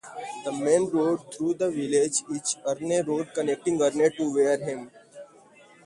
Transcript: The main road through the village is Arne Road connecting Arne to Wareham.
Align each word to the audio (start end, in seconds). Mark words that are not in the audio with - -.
The 0.45 0.51
main 0.51 0.89
road 0.89 1.31
through 1.31 1.53
the 1.59 1.69
village 1.69 2.23
is 2.31 2.55
Arne 2.65 3.05
Road 3.05 3.29
connecting 3.35 3.79
Arne 3.83 4.11
to 4.13 4.33
Wareham. 4.33 4.89